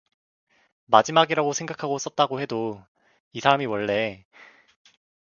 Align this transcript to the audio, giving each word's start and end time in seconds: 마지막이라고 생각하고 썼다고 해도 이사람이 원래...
마지막이라고 0.85 1.53
생각하고 1.53 1.99
썼다고 1.99 2.41
해도 2.41 2.83
이사람이 3.33 3.67
원래... 3.67 4.25